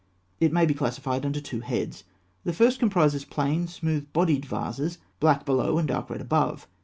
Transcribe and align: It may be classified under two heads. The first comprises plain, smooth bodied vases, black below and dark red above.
It 0.39 0.51
may 0.51 0.65
be 0.65 0.73
classified 0.73 1.27
under 1.27 1.39
two 1.39 1.59
heads. 1.59 2.05
The 2.43 2.53
first 2.53 2.79
comprises 2.79 3.23
plain, 3.23 3.67
smooth 3.67 4.11
bodied 4.13 4.45
vases, 4.47 4.97
black 5.19 5.45
below 5.45 5.77
and 5.77 5.87
dark 5.87 6.09
red 6.09 6.21
above. 6.21 6.67